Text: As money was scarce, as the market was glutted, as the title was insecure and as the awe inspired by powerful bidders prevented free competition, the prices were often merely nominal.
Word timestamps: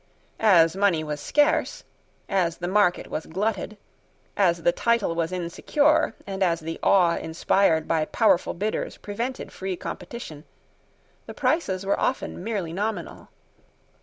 As 0.49 0.75
money 0.75 1.03
was 1.03 1.21
scarce, 1.21 1.83
as 2.27 2.57
the 2.57 2.67
market 2.67 3.05
was 3.05 3.27
glutted, 3.27 3.77
as 4.35 4.63
the 4.63 4.71
title 4.71 5.13
was 5.13 5.31
insecure 5.31 6.15
and 6.25 6.41
as 6.41 6.59
the 6.61 6.79
awe 6.81 7.17
inspired 7.17 7.87
by 7.87 8.05
powerful 8.05 8.55
bidders 8.55 8.97
prevented 8.97 9.51
free 9.51 9.75
competition, 9.75 10.43
the 11.27 11.35
prices 11.35 11.85
were 11.85 11.99
often 11.99 12.43
merely 12.43 12.73
nominal. 12.73 13.29